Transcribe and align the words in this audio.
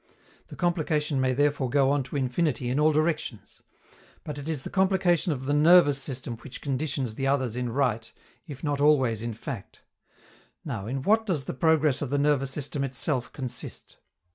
The 0.47 0.55
complication 0.55 1.21
may 1.21 1.33
therefore 1.33 1.69
go 1.69 1.91
on 1.91 2.01
to 2.05 2.15
infinity 2.15 2.71
in 2.71 2.79
all 2.79 2.91
directions; 2.91 3.61
but 4.23 4.39
it 4.39 4.49
is 4.49 4.63
the 4.63 4.71
complication 4.71 5.31
of 5.31 5.45
the 5.45 5.53
nervous 5.53 6.01
system 6.01 6.37
which 6.37 6.59
conditions 6.59 7.13
the 7.13 7.27
others 7.27 7.55
in 7.55 7.69
right, 7.69 8.11
if 8.47 8.63
not 8.63 8.81
always 8.81 9.21
in 9.21 9.35
fact. 9.35 9.83
Now, 10.65 10.87
in 10.87 11.03
what 11.03 11.27
does 11.27 11.43
the 11.43 11.53
progress 11.53 12.01
of 12.01 12.09
the 12.09 12.17
nervous 12.17 12.49
system 12.49 12.83
itself 12.83 13.31
consist? 13.31 13.97